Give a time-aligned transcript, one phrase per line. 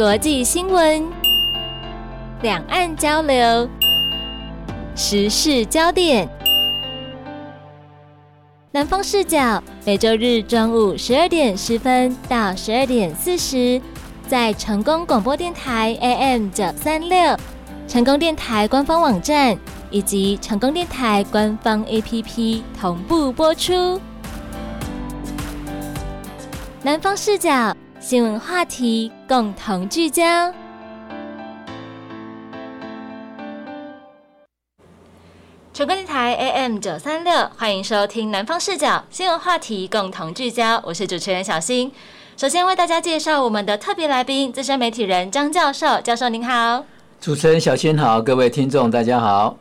[0.00, 1.06] 国际新闻、
[2.40, 3.68] 两岸交流、
[4.96, 6.26] 时事焦点。
[8.72, 13.78] 南方视角每周日中午十二点十分到十二点四十，
[14.26, 17.36] 在成功广播电台 AM 九三六、
[17.86, 19.54] 成功电台官方网站
[19.90, 24.00] 以及成功电台官方 APP 同步播出。
[26.82, 27.76] 南方视角
[28.10, 30.52] 新闻话题共同聚焦。
[35.72, 40.82] 全国电台 AM 九三六，欢迎收听南方视角新闻话题共同聚焦。
[40.84, 41.92] 我是主持人小新。
[42.36, 46.00] 首先为大家介绍我们的特别来宾，资深媒体人张教授。
[46.00, 46.84] 教授您好，
[47.20, 49.56] 主持人小新好，各位听众大家好。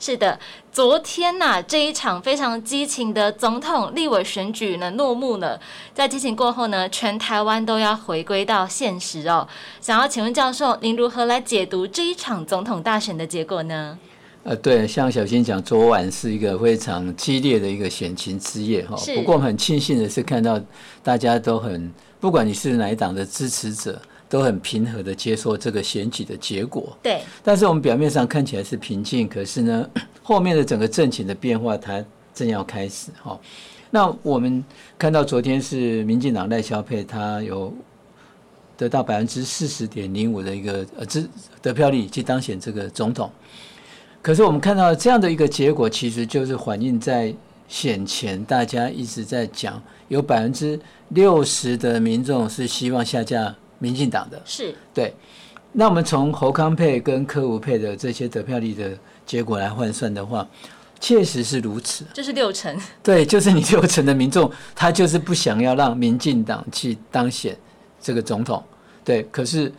[0.00, 0.40] 是的，
[0.74, 5.60] 昨天呐，这一场非常激情的总统立委选举呢落幕了。
[5.94, 9.46] 在激情过后呢，全台湾都要回归到现实哦。
[9.80, 13.96] 想要请问教授，您如何来解读这一场总统大选的结果呢？
[14.42, 18.96] 呃，对，像小新讲，昨晚是一个非常激烈的一个选情之夜哈。
[19.14, 20.60] 不过很庆幸的是，看到
[21.04, 21.88] 大家都很，
[22.18, 24.02] 不管你是哪一党的支持者。
[24.34, 27.20] 都很平和的接受这个选举的结果，对。
[27.40, 29.88] 但是我们表面上看起来是平静，可是呢，
[30.24, 32.04] 后面的整个政情的变化，它
[32.34, 33.38] 正要开始哈。
[33.92, 34.64] 那我们
[34.98, 37.72] 看到昨天是民进党赖萧佩，他有
[38.76, 41.24] 得到百分之四十点零五的一个呃支
[41.62, 43.30] 得票率去当选这个总统。
[44.20, 47.32] 可是我们看到这样的一个结果，其实就是反映在
[47.68, 53.54] 选前大家一直在讲，有百分之六十的民众是希望下架。
[53.84, 55.14] 民进党的是对，
[55.72, 60.48] 那我们从侯康配跟柯吴佩的这些得票率的结果来换算的话，
[60.98, 62.06] 确实是如此。
[62.14, 67.54] 就是六成，对，就是你六成的民众，他就是不想要让民进党去当选
[68.00, 68.62] 这个总统。
[69.04, 69.70] 对，可是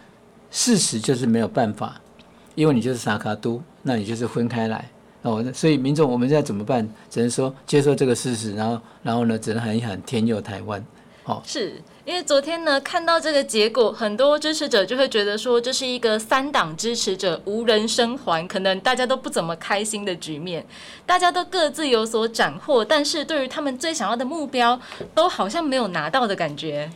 [0.52, 2.00] 事实就是没有办法，
[2.54, 4.88] 因为你就是萨卡都，那你就是分开来
[5.24, 5.44] 哦。
[5.52, 6.88] 所以民众我们现在怎么办？
[7.10, 10.86] 只能说接受这个事实，然后然后呢，只能喊一喊天佑台湾。
[11.26, 11.82] 好，是。
[12.06, 20.64] 因为昨天呢，看到这个结果，很多支持者就会觉得说，这是一个三党支持者无人生还，可能大家都不怎么开心的局面。
[21.04, 24.80] 大家都各自有所斩获，但是对于他们最想要的目标，
[25.16, 26.88] 都好像没有拿到的感觉。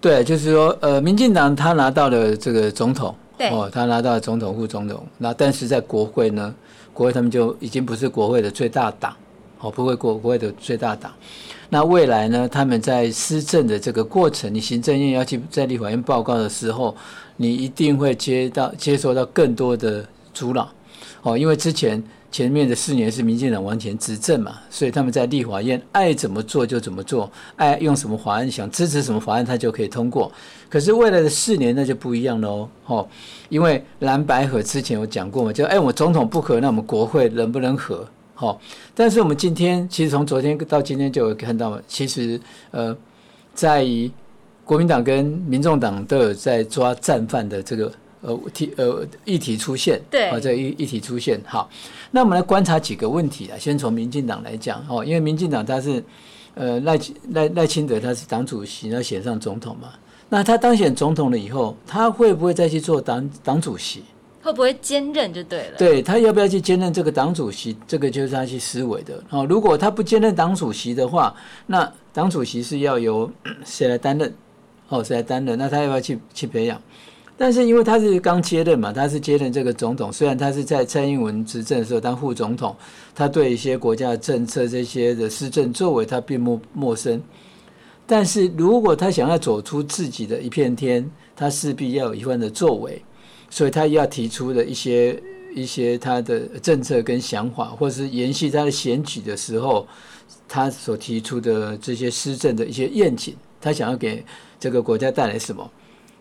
[0.00, 6.52] 对，就是说，呃，民进党他拿到了这个总统，对，哦，他拿到了总统、副总统，那但是在国会呢，
[6.92, 9.14] 国会他们就已经不是国会的最大党，
[9.60, 11.12] 哦，不会国国会的最大党。
[11.70, 12.48] 那未来呢？
[12.48, 16.96] 他们在施政的这个过程，你行政院要去在立法院报告的时候，
[17.36, 20.02] 你一定会接到接受到更多的
[20.32, 20.66] 阻挠，
[21.20, 22.02] 哦，因为之前
[22.32, 30.32] 前面的四年是民进党完全执政嘛，所以他们在立法院爱怎么做就怎么做，爱用什么法案想支持什么法案，他就可以通过。
[30.70, 33.06] 可是未来的四年那就不一样了哦，
[33.50, 38.08] 因为蓝白合之前有讲过嘛，就哎，我总统不和，那我们国会能不能和？
[38.40, 38.60] 好，
[38.94, 42.40] 但是我们今天其实从昨天到今天就有看到，其实
[42.70, 42.96] 呃，
[43.52, 44.08] 在于
[44.64, 51.40] 国民党跟民众党都有在抓战犯的这个呃题呃议题出现，对，啊，这议议题出现。
[51.46, 51.68] 好，
[52.12, 53.58] 那我们来观察几个问题啊。
[53.58, 56.00] 先从民进党来讲，哦，因为民进党他是
[56.54, 56.96] 呃赖
[57.32, 59.88] 赖赖清德他是党主席，要选上总统嘛，
[60.28, 64.04] 那他当选总统了以后，他会不会再去做党党主席？
[64.48, 65.76] 会不会兼任就对了？
[65.76, 69.22] 对他要不要去兼任这个党主席，这个就是他去思维的。
[69.28, 71.34] 哦，如果他不兼任党主席的话，
[71.66, 73.30] 那党主席是要由
[73.62, 74.34] 谁来担任？
[74.88, 75.58] 哦，谁来担任？
[75.58, 76.80] 那他要不要去去培养？
[77.36, 82.74] 但是因为他是刚接任嘛，他是接任这个总统，虽然他是在蔡英文执政的时候当副总统，
[83.14, 87.20] 他对一些国家的政策这些的施政作为他并不陌生。
[88.06, 93.02] 但是如果他想要走出自己的一片天，他势必要有一番的作为。
[93.50, 95.22] 所以他要提出的一些
[95.54, 99.86] 一些他的政策跟想法，或者是延续他的选举的时候，
[100.46, 104.24] 他所提出的这些施政的一些愿景，他想要给
[104.60, 105.70] 这个国家带来什么？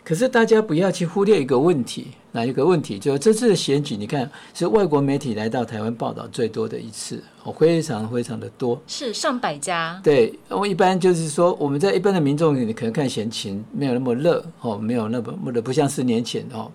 [0.04, 2.98] 可是大家不要去忽略一个问题，哪一个问题？
[2.98, 10.00] 就是这次的选举，你看是外国媒体来到台湾报道最多的一次，哦，非常非常的多，是上百家。
[10.02, 16.72] 对，我一般就是说，我们在一般的民众，你可能看选情没有那么热，哦，没有那么热不像四年前哦。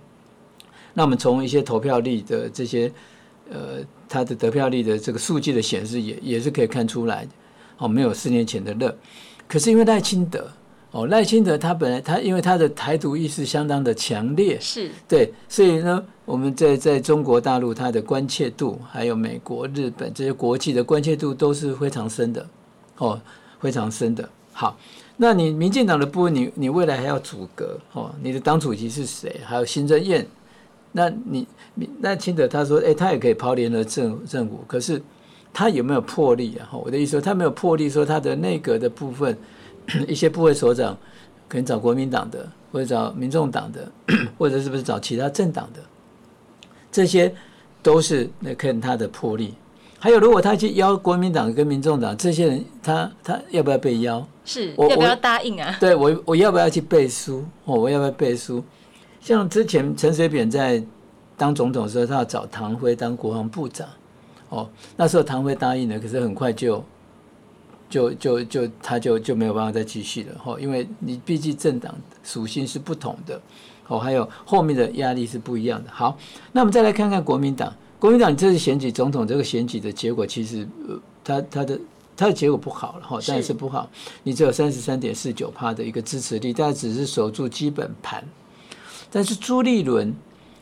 [0.94, 2.92] 那我们从一些投票率的这些，
[3.50, 3.78] 呃，
[4.08, 7.26] 它的得票率的这个数据的显示，也也是可以看出来，
[7.78, 8.94] 哦，没有四年前的热。
[9.48, 10.50] 可是因为赖清德，
[10.90, 22.46] 哦，赖清德他本来他因为他的台独意识相当的强烈，是对，所以呢，我们在在中国大陆，他的关切度，还有美国、日本这些国际的关切度都是非常深的，
[22.98, 23.20] 哦，
[23.60, 24.28] 非常深的。
[24.52, 24.78] 好，
[25.16, 29.40] 那你民进党的部分，你你未来还要阻隔哦，你的党主席是谁？
[29.44, 30.26] 还有新政院，
[30.92, 35.02] 那你你那清德他说，哎、他也可以抛联合政政府，可是
[35.52, 36.68] 他有没有魄力啊？
[36.72, 39.36] 我的意思说，他没有魄力，说他的内阁的部分，
[40.06, 40.96] 一些部会所长
[41.48, 43.90] 可能找国民党的，或者找民众党的，
[44.36, 45.80] 或者是不是找其他政党的，
[46.90, 47.34] 这些
[47.82, 49.54] 都是那看他的魄力。
[49.98, 54.26] 还有，如果他去邀国民党跟民众党这些人，他他要不要被邀？
[54.44, 55.76] 是我我要不要答应啊？
[55.78, 57.44] 对我，我要不要去背书？
[57.64, 58.62] 哦，我要不要背书？
[59.22, 60.82] 像之前陈水扁在
[61.36, 63.88] 当总统的时候，他要找唐辉当国防部长，
[64.48, 66.84] 哦，那时候唐辉答应了，可是很快就
[67.88, 73.40] 就就就他就就没有办法再继续了，哦，因为你毕竟政党属性是不同的，
[73.86, 75.90] 哦，还有后面的压力是不一样的。
[75.92, 76.18] 好，
[76.50, 81.78] 那我们再来看看国民党，国民党这次选举总统这个选举的结果，其实呃，他他的。
[82.14, 83.88] 他的结果不好了哈，当然是不好。
[84.22, 88.22] 你只有三十三点四九趴的一个支持率，但只是守住基本盘。
[89.14, 90.14] 但是朱立伦，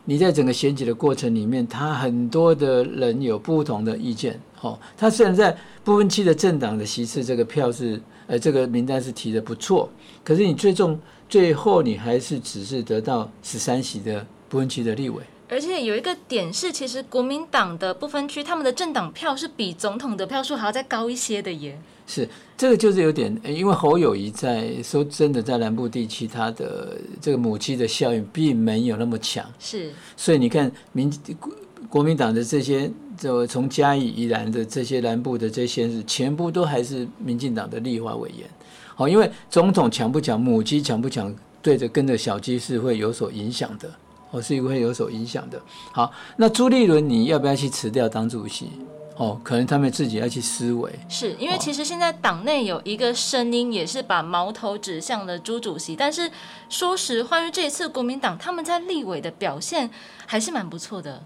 [0.03, 4.37] 你在整个选举的过程里面，他很多的人有不同的意见。
[4.59, 9.89] 哦，他虽然在不分区的政党的席次这个票是，呃，这个名单是提的不错，
[10.23, 10.99] 可是你最终
[11.29, 15.23] 最后你还是只是得到十三席的不分区的立委。
[15.47, 21.79] 而且有一个点是，其实国民党的不分区，他们的政党票是比总统的票数还要再高一些的耶。
[22.13, 22.27] 是，
[22.57, 31.09] 这个就是有点，因为侯友谊在说真的，在南部地区，他的这个母鸡的效应并没有那么强，是，所以你看民
[31.39, 31.53] 国
[31.87, 38.45] 国民党的这些，就从嘉义、宜兰的这些南部的这些是全部都还是民进党的立法委员。
[38.93, 43.89] 好，因为总统强不强，母鸡强不强，对着跟着小鸡是会有所影响的。
[44.31, 45.61] 哦，是会有所影响的。
[45.93, 48.67] 好，那朱立伦你要不要去辞掉当主席？
[49.15, 50.91] 哦，可能他们自己要去思维。
[51.07, 55.95] 是因为其实现在党内有一个声音，也是把矛头指向了朱主席。
[55.95, 56.31] 但是
[56.69, 59.89] 说实话，因为这一次国民党他们在立委的表现
[60.25, 61.21] 还是蛮不错的。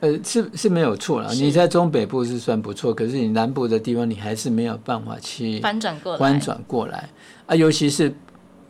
[0.00, 7.08] 呃，是是没有错了，你在中北部是算不错，可是你南部的地方，你还是没有办法去翻转过来，翻转过来
[7.46, 8.14] 啊，尤其是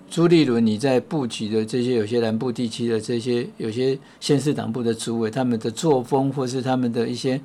[0.09, 7.39] 朱立伦，你在布局的这些有些南部地区的这些有些县市党部的主委，他们的作风或是他们的一些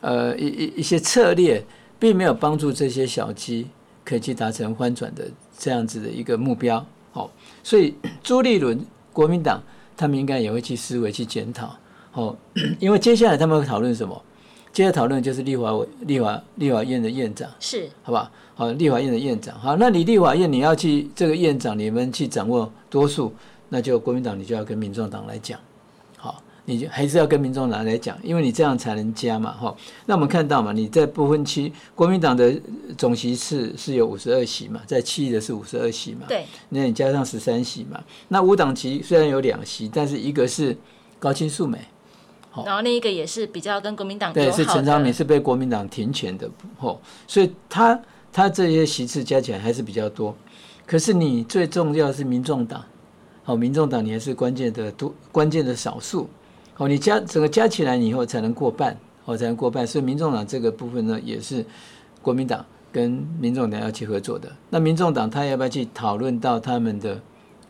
[0.00, 1.64] 呃一一一些策略，
[1.98, 3.66] 并没有帮助这些小鸡
[4.04, 5.24] 可以去达成翻转的
[5.58, 6.84] 这样子的一个目标。
[7.12, 7.28] 哦，
[7.62, 9.62] 所以朱立伦国民党
[9.96, 11.76] 他们应该也会去思维去检讨。
[12.12, 12.36] 哦，
[12.78, 14.20] 因为接下来他们会讨论什么？
[14.72, 17.50] 接着讨论就是立法委、立法、立法院的院长。
[17.58, 18.30] 是好吧？
[18.54, 23.32] 好，立法院的院长，好，那你立法院你要去这个院长，你们去掌握多数，
[23.68, 25.64] 那就国民党你就要跟民众党来讲，好，
[26.70, 29.74] 你就还是要跟民众党来讲，因为你这样才能加嘛，哈。
[30.06, 32.54] 那我们看到嘛，你在不分区，国民党的
[32.96, 40.76] 总席次是有五十二席嘛，在七的是五十二席嘛，对，那你加上十三席嘛，那五党旗虽然有两席，但是一个是
[41.18, 41.78] 高清素美。
[42.52, 48.00] 好然后另一个也是比较跟国民党对，是陈昌明，是被国民党停权的，吼，所以他
[48.32, 50.34] 他这些席次加起来还是比较多。
[50.84, 52.84] 可是你最重要的是民众党，
[53.44, 56.28] 好，民众党你还是关键的多关键的少数，
[56.80, 58.96] 好，你加整个加起来以后才能过半，
[59.26, 59.86] 哦，才能过半。
[59.86, 61.62] 所以民众党这个部分呢，也是
[62.22, 64.50] 国民党跟民众党要去合作的。
[64.70, 67.20] 那民众党他要不要去讨论到他们的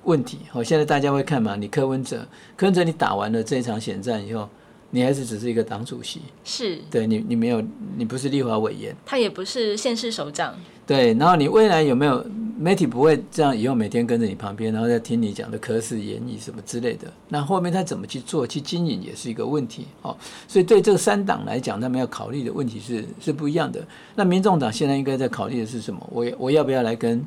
[0.04, 0.38] 问题？
[0.52, 1.56] 哦，现在大家会看嘛？
[1.56, 2.24] 你柯文哲，
[2.56, 4.48] 柯文哲你打完了这一场选战以后，
[4.90, 6.20] 你还是只是一个党主席。
[6.44, 7.60] 是对你，你没有，
[7.96, 10.54] 你不是立法委员，他也不是县市首长，
[10.86, 12.24] 对，然后你未来有没有
[12.62, 20.14] 媒体不会这样以后每天跟着你旁边，然后再听你讲的科室言语什么之类的，那后面他怎么去做去经营也是一个问题哦。
[20.46, 23.82] 所以对这个三党来讲，他们要考虑的问题是是不一样的。
[24.14, 26.06] 那民众党现在应该在考虑的是什么？
[26.12, 27.24] 我我要不要来跟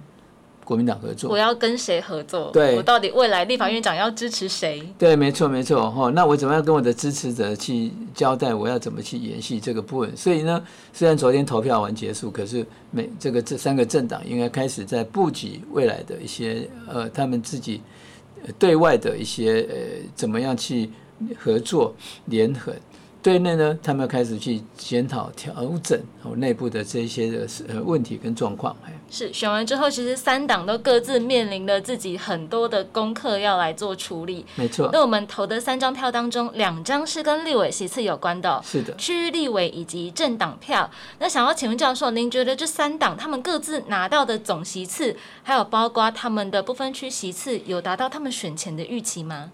[0.63, 1.37] 国民党合作我？
[1.37, 2.49] 要跟谁合作？
[2.51, 4.81] 对我到底未来立法院长要支持谁？
[4.97, 10.15] 对，没错，没错，哈、那我怎么样跟我的支持者去交代，我要怎么去演戏这个部分？
[10.15, 17.81] 所以呢，虽然昨天投票完结束，可是每这个这三个政党应该开始在布局未来的一些呃，他们自己
[18.45, 19.75] 呃对外的一些呃，
[20.15, 20.89] 怎么样去
[21.37, 21.93] 合作
[22.25, 22.73] 联合。
[23.23, 28.75] 对内呢，他们要开始去检讨、调整哦内部的这一些的呃问题跟状况。
[28.85, 34.43] 哎是选完之后，其实三党都各自面临了自己很多的功课要来做处理。
[34.55, 38.93] 没错，那我们投的三张票当中，两张是跟立委席次有关的哦、是的。
[38.95, 40.89] 区域立委以及政党票。
[41.19, 49.51] 那想要请问教授，您觉得这三党他们各自拿到的总席次，还有包括他们的不分区席次，有达到他们选前的预期吗？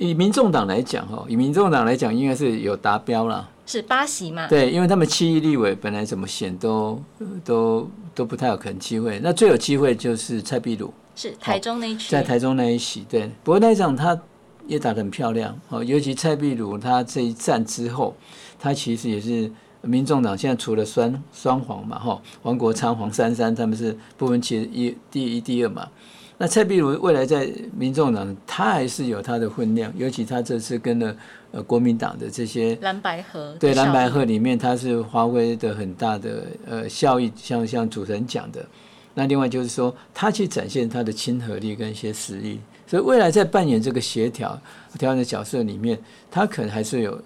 [0.00, 3.48] 以民众党来讲，哈，以民众党来讲，应该是有达标了。
[3.66, 4.48] 是八席嘛？
[4.48, 7.00] 对，因为他们七亿立委本来怎么选都
[7.44, 9.20] 都都不太有可能机会。
[9.22, 13.02] 那最有机会就是蔡壁如，是台中那一区，在台中那一席。
[13.08, 14.18] 对，不过那一场他
[14.66, 18.16] 也打得很漂亮哦，尤其蔡壁如他这一战之后，
[18.58, 19.52] 他其实也是。
[19.82, 25.88] 民众党现在除了双双黄嘛，哈，王国昌、黄珊珊他们是不分区一第一、第二嘛。
[26.42, 31.14] 那蔡壁如未来在民众党，他还是有他的分量，尤其他这次跟了
[31.52, 38.64] 呃国民党的这些蓝白河，对蓝白河里面，他是发挥的很大的呃效益，像像主持人讲的。
[39.12, 44.58] 那另外就是说，他去展现他的亲和力跟一些实力，所以未来在扮演这个协调
[44.98, 45.98] 调整的角色里面，
[46.30, 47.20] 他可能还是有。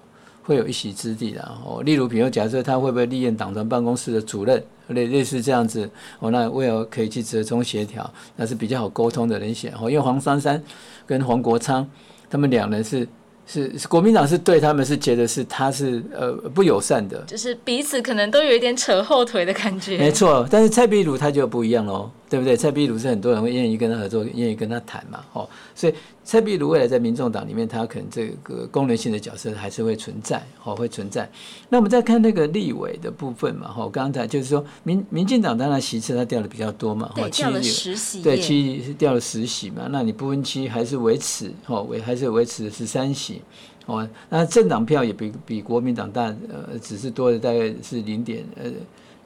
[0.44, 10.62] 会有一席之地的哦，例如，比如假设他会不会历任党团办公室的主任，类类似这样子哦，那为了可以去折中协调，那是比较好沟通的人选哦，因为黄珊珊
[11.06, 11.84] 跟黄国昌
[12.30, 13.08] 他们两人是。
[13.46, 19.98] 是国民党是对他们是觉得是他是呃不友善的，就是彼此可能都有一点扯后腿的感觉。
[19.98, 22.56] 没错，但是蔡壁如他就不一样喽，对不对？
[22.56, 31.30] 蔡壁如是很多人会愿意跟他合作，愿意跟他谈嘛，哦，所以蔡壁如未来在民众党里面，他可能这个功能性的角色还是会存在，哦，会存在。
[31.68, 43.40] 那我们再看那个立委的部分嘛，哈，刚才就是说民民进党当然席次他掉的比较多嘛，对，掉了十席，对，七掉了十席嘛，那你不分期还是维持，哦，维还是维持十三席。
[43.86, 48.72] 哦，那政党票也比比国民党大，呃，只是多了大概是零点，呃，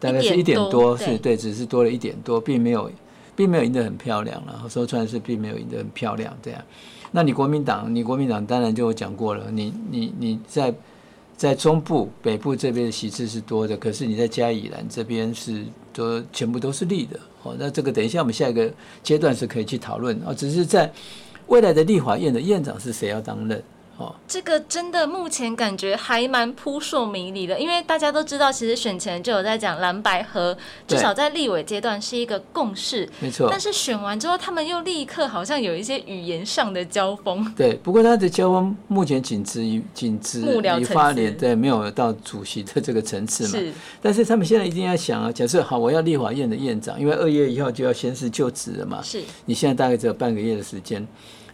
[0.01, 2.91] 大概是一点多，是对，只是多了一点多，并没有，
[3.35, 4.65] 并没有赢得很漂亮了。
[4.69, 6.61] 说出来是并没有赢得很漂亮，这样。
[7.11, 10.73] 那你国民党，你国民党当然就讲过了，你你你在
[11.37, 17.19] 在中部、北部这边的席次是多的，可是你在嘉义兰这边是都全部都是立的。
[17.43, 18.71] 哦，那这个等一下我们下一个
[19.03, 20.21] 阶段是可以去讨论。
[20.27, 20.93] 哦，只是在
[21.47, 23.63] 未来的立法院的院长是谁要当任？
[24.27, 33.49] 这个真的目前感觉还蛮扑朔迷离的，因为大家都知道，其实选前就有在讲蓝白和，至少在立委阶段是一个共识，没错。
[33.51, 37.45] 但是选完之后，他们又立刻好像有一些语言上的交锋。
[37.55, 43.51] 对，不过他的交锋目前仅止于仅止于发联，对，没有到主席的这个层次嘛。
[43.51, 43.73] 是。
[44.01, 49.03] 但是他们现在一定要想啊，假设好，我要立法院的院长，因为二月一号就要宣誓就职了嘛。
[49.03, 49.23] 是。
[49.47, 51.07] 你现在大概只有半个月的时间。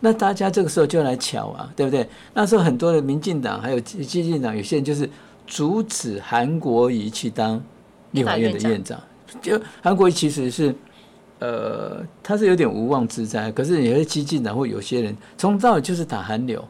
[0.05, 2.07] 那大家这个时候就来瞧啊，对不对？
[2.35, 5.09] 那时候很多的民进党还有激进党，有些人就是
[5.47, 7.59] 阻止韩国瑜去当
[8.11, 9.01] 立法院的院长。
[9.41, 10.75] 就韩国瑜其实是，
[11.39, 13.51] 呃，他是有点无妄之灾。
[13.51, 16.63] 可是有些激进党或有些人从到就是打韩流，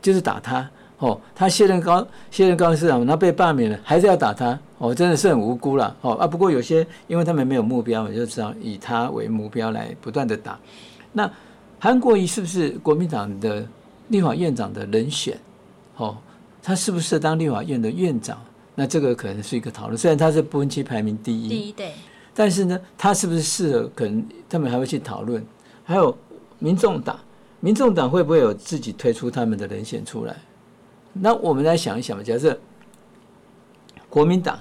[0.00, 1.20] 就是打他哦。
[1.34, 6.26] 他卸任高卸任高雄市长，那被罢免了，还是要打他哦，真的是很无辜了哦啊。
[6.26, 10.58] 不过有些因为他们没有目标，我就知道以他为目标来不断的打
[11.12, 11.30] 那。
[11.82, 13.66] 韩国瑜是不是国民党的
[14.06, 15.36] 立法院长的人选？
[15.96, 16.16] 哦，
[16.62, 18.40] 他是不适合当立法院的院长？
[18.76, 19.98] 那这个可能是一个讨论。
[19.98, 21.92] 虽然他是不分区排名第一，第一对，
[22.32, 23.90] 但是呢，他是不是适合？
[23.96, 25.44] 可能他们还会去讨论。
[25.82, 26.16] 还有
[26.60, 27.18] 民众党，
[27.58, 30.36] 民众党会不会有自己推出他们的人选出来？
[31.12, 32.22] 那我们来想一想吧。
[32.22, 32.56] 假设
[34.08, 34.56] 国民党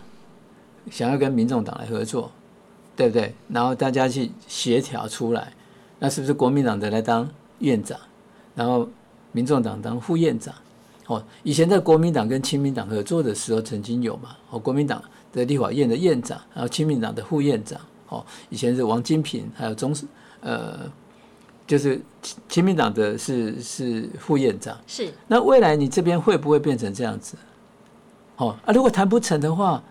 [0.89, 2.31] 想要跟民众党来合作，
[2.95, 3.31] 对不对？
[3.47, 5.53] 然后大家去协调出来。
[6.03, 7.29] 那是不是国民党的来当
[7.60, 7.96] 院长，
[8.55, 8.89] 然后
[9.31, 10.51] 民众党当副院长？
[11.05, 14.36] 哦，以前在国民党跟亲民党合作的时候，曾经有嘛？
[14.50, 17.79] 哦，国民党的立法院的院长，然后亲民党的副院长。
[18.10, 19.96] 哦，以前是王金平，还有中
[20.39, 20.79] 呃，
[21.67, 22.01] 就是
[22.50, 24.75] 亲民党的是是副院长。
[24.88, 25.13] 是。
[25.27, 27.38] 那未来你这边会不会变成这样子？
[28.38, 29.84] 哦啊，如果谈不成的话，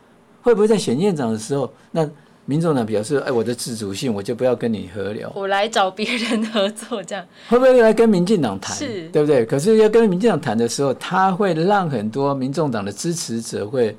[0.43, 2.11] 会不会在选院长的时候那？
[2.47, 8.77] 民众党表示：“哎，我的自主性，我就不要跟你合流，我来找别人合作，这样会不会来跟民进党谈？
[8.77, 9.45] 是，对不对？
[9.47, 13.97] 可是要跟民进党谈的时候，他会让很多民众党的支持者会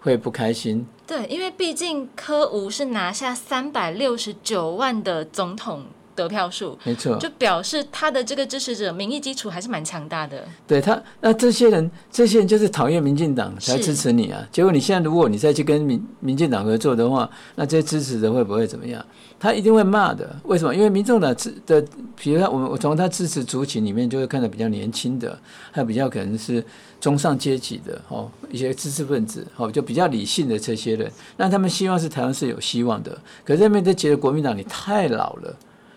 [0.00, 0.86] 会不开心。
[1.06, 10.44] 对，因为毕竟柯吴是拿下三百六十九万的总统。”得票数没错，就表示他的这个支持者民意基础还是蛮强大的。
[10.66, 14.46] 对他，那这些人，这些人就是讨厌民进党才支持你啊。
[14.52, 19.04] 结果你现在如果你再去跟民民进党合作的话，那这些支持者会不会怎么样？
[19.38, 20.34] 他一定会骂的。
[20.44, 20.74] 为什么？
[20.74, 21.84] 因为民众党支的，
[22.16, 25.38] 比如他，我们我从他支持族群里面就会看到比较年轻的，
[25.70, 26.64] 还有比较可能是
[27.00, 31.10] 中上阶级的哦，一些知识分子哦，就比较理性的这些人。
[31.36, 35.54] 那他们希望是台湾是有希望的，可是他们都觉得国民党你太老了。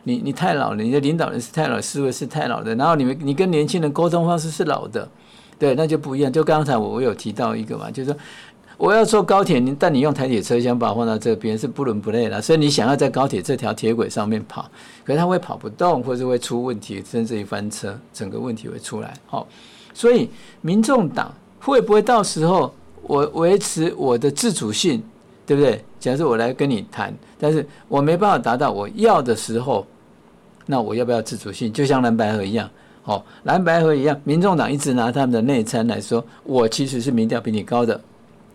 [0.08, 5.06] 你你太老了，你的领导人是太老，思维是太老的，然后你们你跟年轻人沟通方式是老的，
[5.60, 6.32] 对，那就不一样。
[6.32, 8.18] 就刚才我我有提到一个嘛，就是说
[8.78, 14.72] 我要坐高铁，你但你用台铁车厢把我放到这边是不伦不类的，所以你想要在高铁这条铁轨上面跑，
[15.04, 19.14] 可是它会跑不动，或者会出问题，甚至于翻车，整个问题会出来。
[19.26, 19.46] 好，
[19.94, 20.30] 所以
[20.62, 25.04] 民众党会不会到时候我维持我的自主性，
[25.46, 25.84] 对不对？
[26.00, 29.86] 假设我来跟你谈，但是我没办法达到我要的时候，
[30.68, 31.74] 那我要不要自主性？
[31.74, 32.70] 就像蓝白河一样，
[33.06, 38.00] 哦，蓝白河一样，民众党一直拿他们的内参来说，我其实是民调比你高的，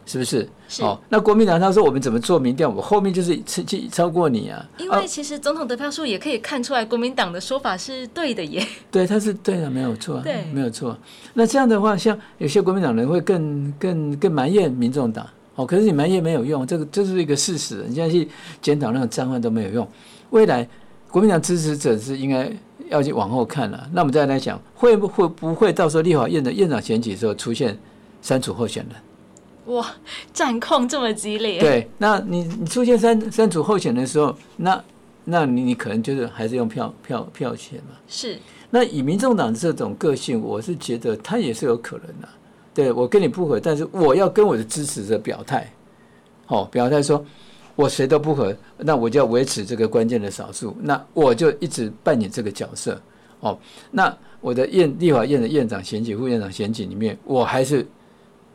[0.06, 0.48] 是不是？
[0.68, 8.66] 是哦，那国民党他说我们怎么做民调，我后面就是超超过你啊，因为其实总统得票数也可以看出来，国民党的说法是对的耶。
[8.90, 10.96] 对，他是对的，没有错，对没有错。
[11.34, 15.26] 那这样的话，像有些国民党人会更更更埋怨民众党，
[15.56, 18.26] 哦，可是你埋怨没有用，这个这是一个事实，你现在去
[18.62, 19.86] 检讨那种账案都没有用。
[20.30, 20.66] 未来
[21.12, 22.50] 国民党支持者是应该
[22.88, 23.88] 要去往后看了。
[23.92, 27.78] 那我们再来讲，会不会不会到时候立法院的院长选举的时候出现
[28.22, 29.76] 删除候选人？
[29.76, 29.86] 哇，
[30.32, 34.82] 战况这么激烈，对，那你你出现删删除候选人的时候，那
[35.24, 37.94] 那你你可能就是还是用票票票选嘛。
[38.08, 38.38] 是
[38.70, 42.28] 那以民众党这种个性，我是觉得他也是有可能的、
[42.72, 45.70] 对我跟你不合，但是我要跟我的支持者表态，
[46.48, 47.24] 哦，表态说
[47.74, 53.00] 我谁都不合，那我就要维持这个关键的少数，那我就一直扮演这个角色。
[53.40, 53.58] 哦，
[53.90, 57.84] 那我的院立法院的院长选举、副院长选举里面，我还是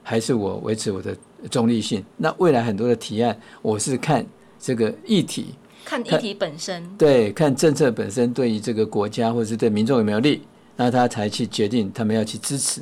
[0.01, 1.13] 还是我维持我的
[1.49, 2.03] 中立性。
[2.15, 4.25] 那未来很多的提案，我是看
[4.57, 10.41] 这个议题，看议题本身，对，看政策本身对于这个国家或者是对民众有没有利，
[10.77, 12.81] 那他才去决定他们要去支持。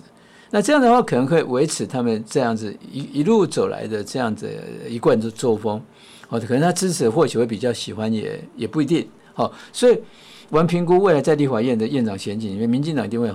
[0.52, 4.48] 那这样的话，可能会维持他们这样子一一路走来的这样子
[4.88, 5.82] 一贯的作风。
[6.30, 9.08] 哦，可能他支持或许会比较喜欢，也也不一定。
[9.34, 10.00] 好、所以
[10.50, 13.32] 我们评估未来在立法院的院长选举里面，民进党一定会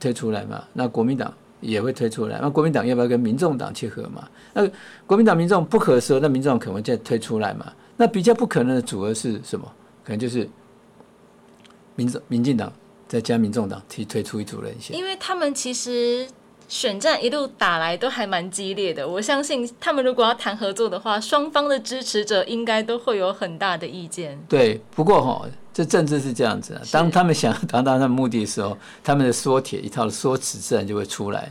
[0.00, 2.38] 推出来嘛，那国民党也会推出来。
[2.42, 4.28] 那国民党要不要跟民众党去合嘛？
[4.52, 4.68] 那
[5.06, 7.72] 国民党、民众不合的时候，那民众可能再推出来嘛？
[7.96, 9.64] 那比较不可能的组合是什么？
[10.02, 10.48] 可能就是
[11.94, 12.72] 民众、民进党
[13.06, 14.96] 再加民众党提推出一组人选。
[14.96, 16.28] 因为他们其实
[16.74, 24.36] 选战一路打来都还蛮激烈的，我相信他们如果要谈合作的话，双方的支持者应该都会有很大的意见。
[24.48, 31.48] 对，不过哈、这政治是这样子啊，当他们想要达到他们目的的时候，他们的缩帖一套的说辞自然就会出来。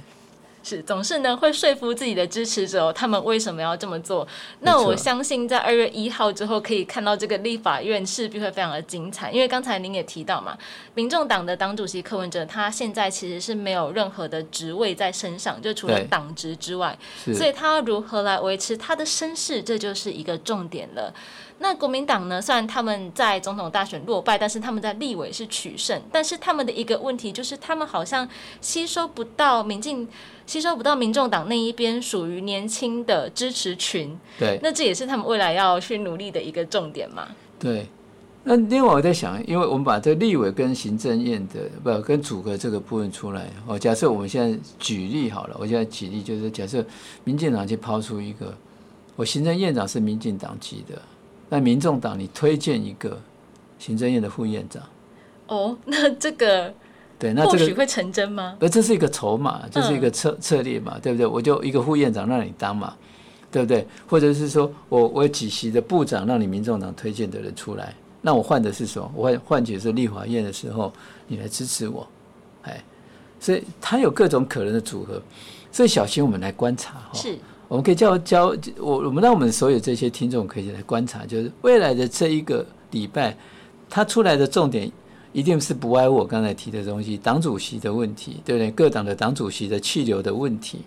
[0.64, 4.26] 是，总是呢会说服自己的支持者，他们为什么要这么做。
[4.62, 9.30] 那我相信在二月一号之后，可以看到这个立法院势必会非常的精彩。
[9.30, 10.58] 因为刚才您也提到嘛，
[10.96, 16.98] 民众党的党主席柯文哲，他现在其实是没有任何的职位在身上，就除了党职之外，
[17.36, 21.14] 所以他如何来维持他的身世，这就是一个重点了。
[21.60, 22.42] 那国民党呢？
[22.42, 26.02] 虽然他们在总统大选落败，但是他们在立委是取胜。
[26.12, 28.28] 但是他们的一个问题就是，他们好像
[28.60, 30.10] 吸收不到民进，
[30.46, 34.18] 吸收不到民众党那一边属于年轻的支持群。
[34.40, 37.28] 对那这也是他们未来要去努力的一个重点嘛。
[37.60, 37.88] 对。
[38.46, 46.86] 那另外我在想，因为我们把这个立委跟行政院的不跟组合这个部分出来哦，假设我们现在举例好了，我现在举例就是假设
[47.24, 48.54] 民进党去抛出一个，
[49.16, 51.02] 我行政院长是民进党籍的，
[51.48, 53.18] 那民众党你推荐一个
[53.80, 54.84] 行政院的副院长，
[55.48, 56.74] 哦，那这个
[57.24, 58.58] 对，那这个或许会成真吗？
[58.60, 61.26] 不这是一个筹码，这是一个策策略嘛，对不对？
[61.26, 62.94] 我就一个副院长让你当嘛，
[63.50, 63.88] 对不对？
[64.06, 69.10] 或者是说我我有几席的部长让你民众党推荐的人出来，那我换的是什么？
[69.16, 70.92] 我换换取是立法院的时候
[71.26, 72.06] 你来支持我，
[72.64, 72.84] 哎，
[73.40, 75.22] 所以他有各种可能的组合，
[75.72, 77.12] 所以小心我们来观察哈。
[77.14, 77.38] 是
[77.70, 83.34] 我们可以教教我，我们让我们所有这些听众可以来观察，就是未来的这一个礼拜，
[83.90, 84.92] 他出来的重点
[85.34, 88.72] 一定是不外我刚才提的东西，党主席的问题，对不对？
[88.72, 90.80] 各党的党主席的气流的问题，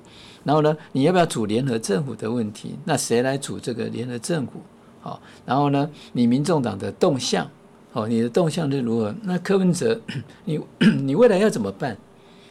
[0.44, 2.76] 然后呢，你要不要组联合政府的问题？
[2.84, 4.52] 那谁来组这个联合政府？
[5.00, 7.46] 好，然后呢，你民众党的动向，
[7.92, 9.14] 哦，你的动向是如何？
[9.22, 10.00] 那柯文哲，
[10.46, 10.60] 你
[11.02, 11.96] 你未来要怎么办？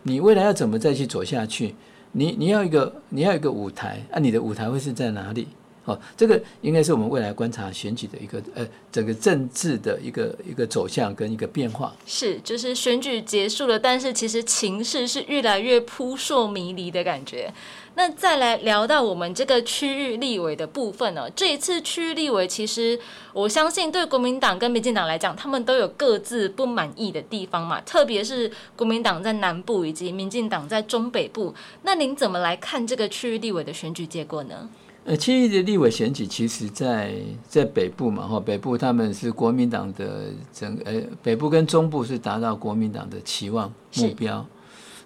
[0.04, 1.74] 你未来要怎么再去走下去？
[2.12, 5.48] 你你要一个你要一个舞台啊，你的舞台会是在哪里？
[5.86, 11.96] 哦，这个应该是我们未来观察选举的一个呃整个政治的一个一个走向跟一个变化。
[12.06, 17.54] 是，就是选举结束了，但是其实情势是越来越扑朔迷离的感觉。
[17.98, 23.00] 那再来聊到我们这个区域立委的部分呢、这一次区域立委，其实
[23.32, 31.54] 我相信对国民党跟民进党来讲，他们都有各自不满意的地方嘛，特别是国民党在南部以及民进党在中北部。
[31.84, 34.68] 那您怎么来看这个区域立委的选举结果呢？
[35.06, 37.14] 呃，区域的立委选举，其实在
[37.48, 44.44] 在北部嘛，哈，北部他们是国民党的整呃，北部跟中部是达到国民党的期望目标。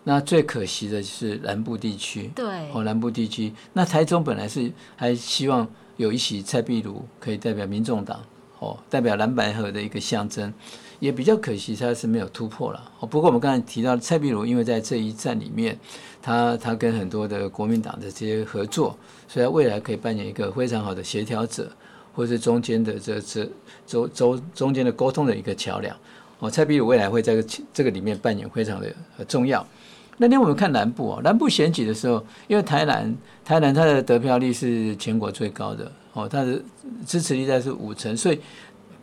[0.05, 3.51] 那最可惜的是南部地区，对，哦，南部地区。
[3.73, 8.21] 那台中本来是还希望有一席蔡壁如可以代表民众党，
[8.59, 10.51] 哦，代表蓝白河的一个象征，
[10.99, 12.91] 也比较可惜，他是没有突破了。
[12.99, 15.77] 哦，不过我们刚才提到蔡壁如，因为在这一战里面，
[16.21, 21.71] 他他跟很多的国民党的这些合作，所以他未来可以扮演一个非常好的协调者，
[22.13, 23.49] 或者是中间的这这
[23.87, 25.95] 周周中间的沟通的一个桥梁。
[26.39, 28.93] 哦，蔡壁如未来会在这个这个里面扮演非常的
[29.27, 29.65] 重要。
[30.17, 36.61] 那天我们看南部哦，南部选举的时候，因为台南台南它的得票率是全国最高的哦，它的
[37.05, 38.39] 支持率在是五成，所以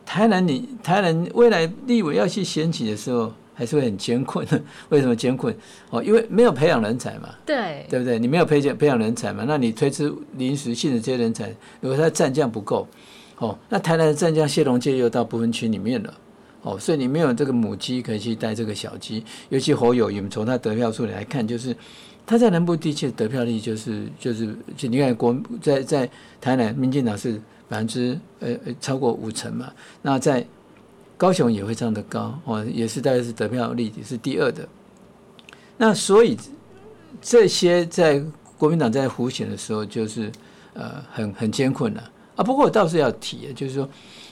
[0.06, 4.46] 台南你台南未来立委要去选举的时候，还是会很艰困。
[4.88, 5.54] 为什么艰困？
[5.90, 8.18] 哦，因为没有培养人才嘛，对对不对？
[8.18, 12.86] 你没有培养培养人才嘛，那你推出临时性的这些人才，如果他战将不够，
[13.38, 16.14] 哦，那台南的战将谢龙介又到不分区里面了。
[16.62, 21.76] 哦，所以你没有这个母鸡可以去带这个小鸡，尤其侯友谊，从他得票数来看，就是
[22.26, 26.10] 他在南部地区的得票率就是就是就你看国在在
[26.40, 30.44] 台南民进党是百分之呃呃超过五成嘛，那在
[31.16, 34.68] 高雄也会这样的高哦，也是大概是得票率也是第二的。
[35.78, 36.36] 那所以
[37.22, 38.22] 这些在
[38.58, 40.32] 国民党在胡选的时候，就是
[40.74, 42.42] 呃很很艰困了啊。
[42.42, 43.88] 不过我倒是要提，就是说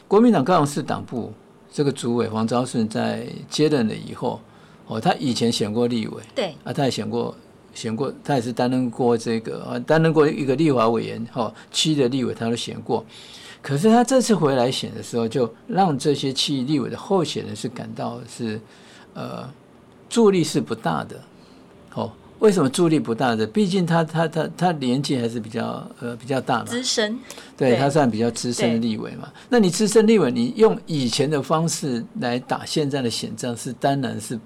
[0.08, 1.32] 国民党高雄市党部。
[1.76, 4.40] 这个主委黄昭顺在接任了以后，
[4.86, 7.36] 哦，他以前选过立委，对，啊，他也选过，
[7.74, 13.04] 选过，他也是担任过这个，啊，担任过一个立法委员，哈，区的立委他都选过。
[13.60, 18.60] 可是他这次回来选的时候，就让这些区立委的候选人是感到是，
[19.14, 19.48] 呃，
[20.08, 21.20] 助力是不大的，
[21.94, 22.10] 哦。
[22.40, 23.46] 为什么助力不大的？
[23.46, 27.18] 毕竟他他他他年纪还是比较呃比较大嘛，资深，
[27.56, 29.32] 对他算比较资深的立委嘛。
[29.48, 34.38] 那你资深立委，你用以前的方式来打现在的选战，是当然是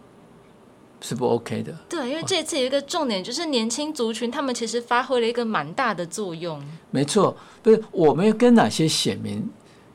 [1.01, 1.73] 是不 OK 的。
[1.89, 6.63] 对，因为这次有一个重点，就是年轻族群他们其实发挥了一个蛮大的作用。
[6.91, 9.49] 没错，不是我们要跟哪些选民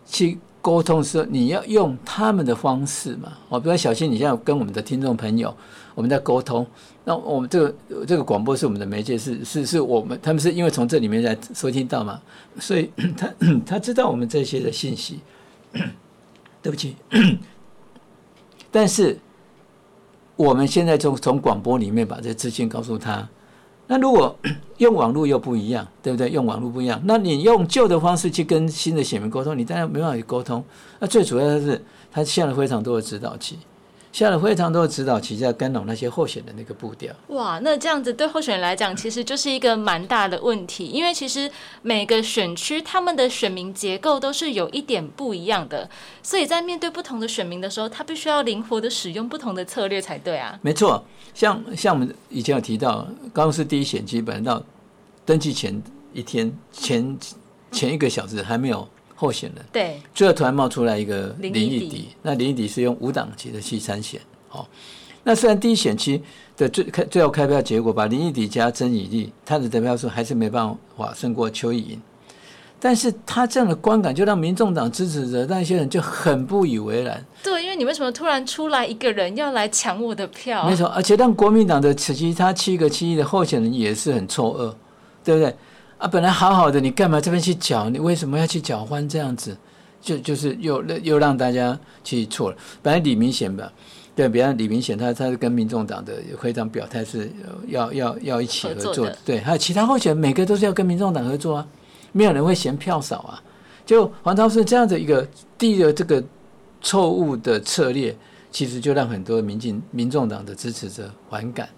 [0.06, 3.34] 去沟通的时候，你要用他们的方式嘛。
[3.50, 5.56] 哦，比如小新，你现在跟我们的听众朋友。
[5.96, 6.66] 我们在沟通，
[7.04, 7.76] 那我们这个
[8.08, 12.20] 这个广播是我们的媒介，是是是我们他们是因为从这里面来收听到嘛，
[12.60, 13.32] 所以他
[13.64, 15.20] 他知道我们这些的信息。
[16.64, 16.96] 对不起，
[18.72, 19.18] 但是
[20.36, 23.28] 我们现在从从广播里面把这资讯告诉他。
[23.86, 24.36] 那如果
[24.78, 26.30] 用网络又不一样，对不对？
[26.30, 30.64] 用网络不一样，那你用旧的方式去跟新的选民沟通，你当然没办法去沟通。
[31.00, 33.60] 那最主要的是，他下了非常多的指导期。
[34.14, 37.12] 下了非常多的指导其实要干扰那些候选人那个步调。
[37.30, 41.50] 哇，那这样子对候选人来讲，其实就是一个蛮大的问题，因为其实
[41.82, 45.90] 每个选区他们的选民结构都是有一点不一样的，
[46.22, 50.60] 所以在面对不同的选民的时候，他必须要灵活的使用不同的策略才对啊。
[50.62, 54.64] 没错，像像我们以前有提到，刚是第一选区，本来到
[55.26, 55.82] 登记前
[56.14, 57.18] 一天前
[57.72, 58.88] 前一个小时还没有。
[59.24, 64.20] 候选人对，最后突然冒出来一个林义迪，那林义迪是用五党籍的去参选，
[64.52, 64.66] 哦，
[65.24, 66.22] 那虽然第一选区
[66.58, 72.02] 的最开最后开票结果把林义迪加曾以利，他的得票数还是没办法胜过邱意莹，
[72.82, 77.26] 但是他这样的观感就让民众党支持者那些人就很不以为然。
[77.42, 80.68] 对，因为你为什么突然出来一个人要来抢我的票？
[80.68, 84.76] 没错，而且让国民党的其他七个七亿的候选人也是很错愕，
[85.24, 85.56] 对不对？
[85.98, 87.90] 啊，本来好好的，你干嘛这边去搅？
[87.90, 89.58] 你为什么要去搅翻这样子？
[90.02, 92.58] 就就是又又让大家去错了。
[92.82, 93.72] 本来李明显吧，
[94.14, 97.32] 对，比方李明显，他他是跟民众党的会长表态是
[97.68, 99.40] 要要要一起合作的，对。
[99.40, 101.68] 还有其他候选人，每个都是要跟民众党合作啊，
[102.12, 103.42] 没有人会嫌票少啊。
[103.86, 105.26] 就黄超是这样的一个
[105.58, 106.22] 第一个这个
[106.82, 108.14] 错误的策略，
[108.52, 111.70] 其实就让很多民进民众党的支持者反感，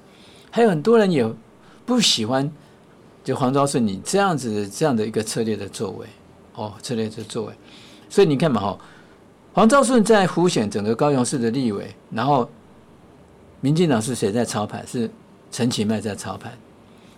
[0.49, 1.32] 还有很多人也
[1.86, 2.51] 不喜欢。
[3.25, 6.05] 就黄昭顺，你这样子这样的一个策略的作为，
[6.53, 7.53] 哦，策略的作为，
[8.07, 8.79] 所以你看嘛，哈，
[9.51, 12.47] 黄昭顺在湖选整个高雄市的立委，然后
[13.61, 14.85] 民进党是谁在操盘？
[14.85, 15.09] 是
[15.51, 16.55] 陈其迈在操盘，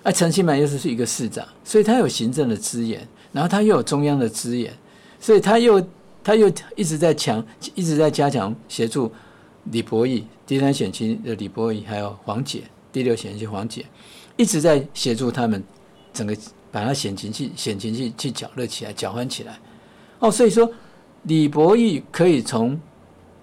[0.04, 4.74] 啊，陈其迈又是是一个市长，所以他有行政的资源，然后他又有中央的资源，
[5.20, 5.86] 所以他又
[6.24, 9.12] 他又一直在强，一直在加强协助
[9.66, 13.86] 李博义第三选区的李博义，还有黄姐第六选区黄姐，
[14.38, 15.62] 一直在协助他们。
[16.18, 16.36] 整个
[16.72, 19.60] 把它险情去险情去去搅热起来，搅翻起来，
[20.18, 20.68] 哦，所以说
[21.24, 22.80] 李博义可以从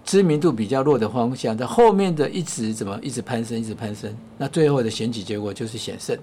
[0.03, 6.17] 知名度比较弱的方向，在后面的一直怎么一直攀升，一直攀升，那最后的选举结果就是险胜。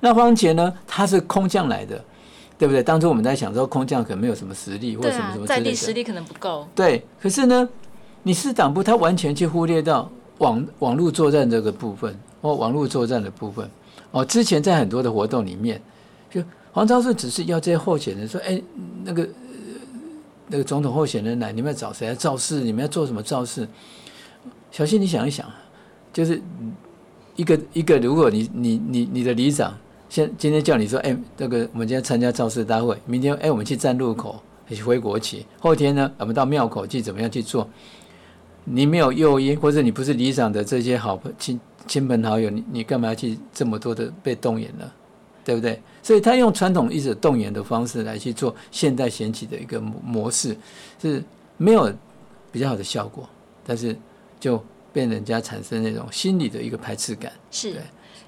[0.00, 2.04] 那方杰呢，他是空降来的，
[2.58, 2.82] 对不对？
[2.82, 6.66] 当初我们在想说，空降可能没有什么实力，或者什么什么在地实力可能不够。
[6.74, 7.68] 对，可是呢，
[8.24, 13.68] 你市党部，他完全去忽略到网网络作战这个部分，或网络作战的部分。
[14.10, 15.80] 哦，之前在很多的活动里面，
[16.30, 16.42] 就
[16.72, 18.60] 黄昭顺只是要这些候选人说：“哎，
[19.04, 19.28] 那个
[20.48, 22.60] 那个总统候选人来，你们要找谁来造势？
[22.60, 23.68] 你们要做什么造势？
[24.70, 25.46] 小新，你想一想，
[26.12, 26.40] 就是
[27.36, 29.76] 一个一个，如果你你你你的里长，
[30.08, 37.68] 现今天叫你说，哎，那个我们今天参加造势大会，明天哎我们去站路口，去挥国旗，后天呢我们到庙口去怎么样去做？
[38.64, 44.88] 你没有诱因，或者你不是里长的这些好朋亲亲朋好友，你你干嘛去这么多的被动员呢？
[45.44, 45.80] 对不对？
[46.02, 50.54] 所以他用传统一直动员的方式来去做现代选举的一个模模式，
[51.00, 51.24] 是
[51.56, 51.90] 没有
[52.52, 53.26] 比较好的效果，
[53.64, 53.96] 但是
[54.38, 57.32] 就被人家产生那种心理的一个排斥感。
[57.50, 57.80] 是。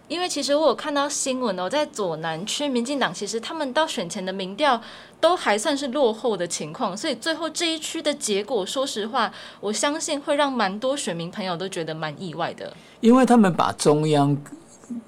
[0.08, 4.80] 因为其实我有看到新闻哦，在左南区，民进党其实他们到选前的民调
[5.20, 12.72] 都还算是落后的情况，所以最后这一区的结果，说实话，我相信会让蛮多选民朋友都觉得蛮意外的。
[13.00, 14.36] 因为他们把中央。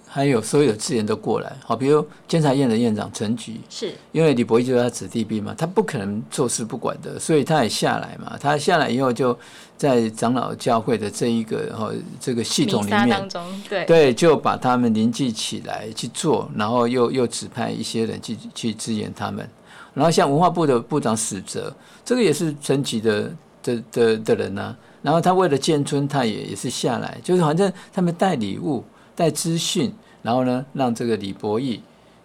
[0.06, 8.36] 还有所有的资源都过来，好，比如监察院的院长陈菊，是因为李博义就是他子弟兵嘛，他不可能坐视不管的，所以他也下来嘛。
[8.38, 9.36] 他下来以后，就
[9.76, 11.90] 在长老教会的这一个哈
[12.20, 13.28] 这个系统里面，
[13.68, 19.48] 对对，就把他们凝聚起来去做，然后又又指派一些人去去支援他们。
[19.94, 24.76] 然后像文化部的部长史哲，这个也是陈菊的的的的人呐。
[25.00, 28.84] 然后他为了建村，他也也是下来，就是反正他们带礼物。
[29.14, 31.80] 带资讯，然后呢，让这个李博义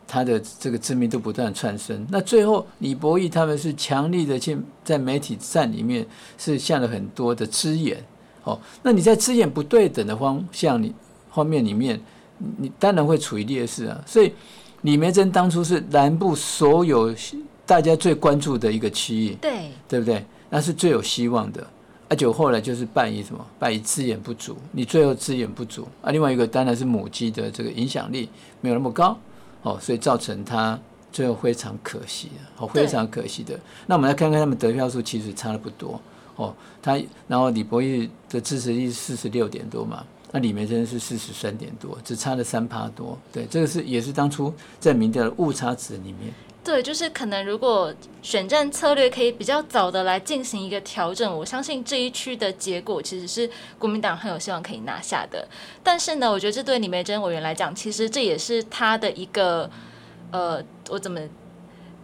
[0.08, 2.06] 他的这个知名度不断窜升。
[2.10, 6.06] 那最后，李博义他们是强力的去在媒体站里面
[6.38, 8.02] 是下了很多的资源。
[8.44, 10.94] 哦，那你在资源不对等的方向里
[11.30, 12.00] 方面里面，
[12.58, 14.02] 你当然会处于劣势啊。
[14.06, 14.32] 所以
[14.84, 17.14] 李梅珍当初是南部所有
[17.66, 20.26] 大家最关注的一个区域，对对不对？
[20.50, 21.68] 那是最有希望的。
[22.10, 23.46] 啊，就后来就是败于什么？
[23.60, 24.56] 败于资源不足。
[24.72, 28.30] 你最后资源不足啊，另外一个当然是母鸡的这个影响力
[28.62, 29.18] 没有那么高
[29.62, 30.80] 哦，所以造成他
[31.12, 33.60] 最后非常可惜的，哦，非常可惜的。
[33.88, 36.00] 那我们来看看他们得票数其实差的不多
[36.38, 36.54] 哦。
[36.82, 43.18] 他然后李博义的支持率四十六点多嘛，那李梅珍是四十三点多，只差了三趴多。
[43.34, 46.34] 对，这个是也是当初在民调的误差值里面。
[46.68, 53.50] 对，就是可能如果选战策略可以比较早的来进行一个调整，我相信这一区的结果其实是
[53.80, 55.48] 国民党很有希望可以拿下的。
[55.82, 59.72] 但是呢，我觉得这对李梅珍委员来讲，其实这也是他的一个，
[60.32, 61.22] 呃，我怎么？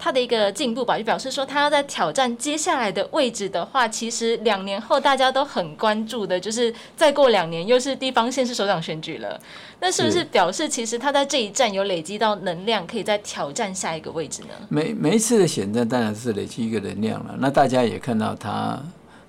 [0.04, 9.40] 他的一个进步吧，就表示说他要在挑战接下来的位置的话，其实两年后大家都很关注的，就是再过两年又是地方县市首长选举了。
[9.80, 14.50] 那是不是表示其实他在这一站有累积到能量，可以再挑战下一个位置呢？
[14.68, 17.36] 每每一次的选战当然是累积一个能量了。
[17.40, 18.78] 那大家也看到他。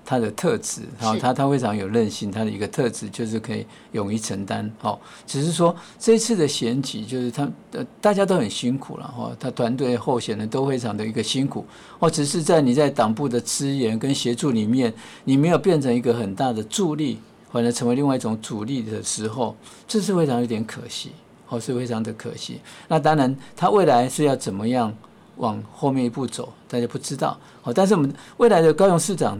[0.05, 4.71] 他的特质，然后他他非常有韧性，他的一个特质就是可以勇于承担。
[4.81, 11.65] 哦，只是说这次的选举，就是他呃大家都很辛苦了哈，他团队候选人都非常的一个辛苦。
[11.97, 17.19] 哦，只是在你在党部的资源跟协助里面，你没有变成一个很大的助力，
[17.51, 21.13] 反而成为另外一种主力的时候，这是非常有点可惜，
[21.49, 22.61] 哦，是非常的可惜。
[22.87, 24.95] 那当然，他未来是要怎么样
[25.37, 27.35] 往后面一步走，大家不知道。
[27.63, 29.39] 哦，但是我们未来的高雄市长。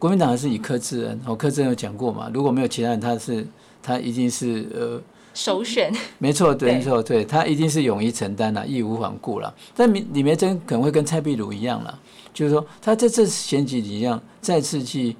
[0.00, 2.30] 国民党还是以柯志恩，哦，柯志恩有讲过嘛？
[2.32, 3.46] 如果没有其他人，他是
[3.82, 4.98] 他一定是呃
[5.34, 5.92] 首选。
[6.16, 9.54] 没错，对，没错，对他一定是勇于承担了，义无反顾了。
[9.76, 12.00] 但李李梅珍可能会跟蔡壁如一样了，
[12.32, 15.14] 就是说他在这次选举一样，再次去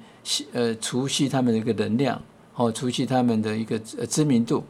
[0.51, 2.19] 呃除去他们的一个能量，
[2.55, 4.63] 哦，除去他们的一个知名度。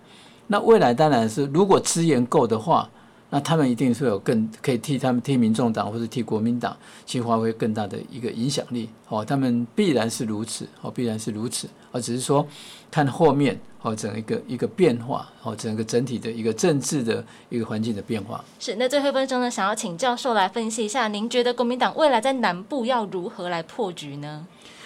[0.48, 2.90] 那未来当然是如果资源够的话。
[3.34, 12.46] 那他们一定是有更可以替他们替民众党或者替国民党去发挥更大的一个影响力哦，他们必然是如此哦，必然是如此，而只是说
[12.92, 18.44] 看后面哦整一个一个变化哦，整个整体的一个政治的一个环境的变化。
[18.60, 24.46] 是，那最后一分钟呢，想要请教授来分析一下，您觉得国民党未来在南部要如何来破局呢？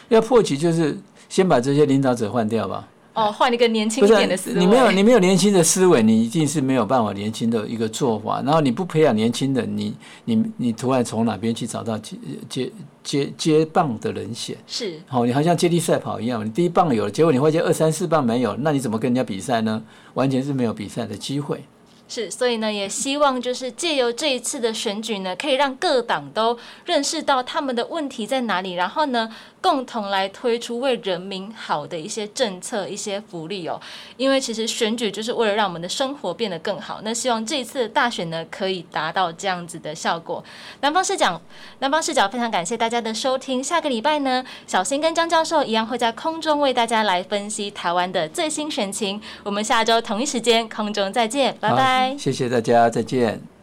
[0.10, 0.96] 要破局就是
[1.28, 2.88] 先把这些领导者换掉吧。
[3.15, 4.60] 哦，换一个年轻一点的思维。
[4.60, 8.41] 你没有，你没有年轻的思维，你一定是没有办法年轻的一个做法。
[8.41, 12.17] 然后你不培养年轻人，你你你突然从哪边去找到接
[12.49, 12.71] 接
[13.04, 14.58] 接接棒的人选？
[14.67, 19.82] 是，好，你好像接力赛跑一样，你第一棒有了，结果你发现二三四棒没有，那你怎么跟人家比赛呢？
[20.13, 21.63] 完全是没有比赛的机会。
[22.08, 29.30] 是，所以呢，也希望就是借由这一次的选举呢，可以让各党都认识到他们的问题在哪里，然后呢。
[29.65, 33.82] 共同来推出为人民好的一些政策、一些福利哦。
[34.15, 36.99] 因为其实选举就是为了让我们的生活变得更好。
[37.01, 40.43] 那希望这一次大选呢，可以达到这样子的效果。
[40.82, 41.41] 南方视角，
[41.80, 43.63] 南方视角非常感谢大家的收听。
[43.63, 49.19] 下个礼拜呢，小新跟张教授一样会在空中为大家来分析台湾的最新选情。
[49.43, 52.15] 我们下周同一时间空中再见，拜拜。
[52.19, 53.55] 谢谢大家，再见。